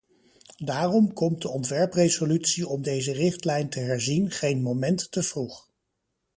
Daarom 0.57 1.13
komt 1.13 1.41
de 1.41 1.49
ontwerpresolutie 1.49 2.67
om 2.67 2.81
deze 2.81 3.11
richtlijn 3.11 3.69
te 3.69 3.79
herzien 3.79 4.31
geen 4.31 4.61
moment 4.61 5.11
te 5.11 5.23
vroeg. 5.23 5.67